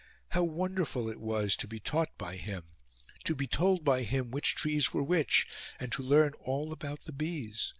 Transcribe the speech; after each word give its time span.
How 0.29 0.43
wonderful 0.43 1.11
it 1.11 1.19
was 1.19 1.55
to 1.57 1.67
be 1.67 1.79
taught 1.79 2.17
by 2.17 2.35
him! 2.35 2.63
To 3.25 3.35
be 3.35 3.45
told 3.45 3.83
by 3.83 4.01
him 4.01 4.31
which 4.31 4.55
trees 4.55 4.91
were 4.91 5.03
which; 5.03 5.45
and 5.79 5.91
to 5.91 6.01
learn 6.01 6.33
all 6.43 6.73
about 6.73 7.03
the 7.05 7.13
bees! 7.13 7.69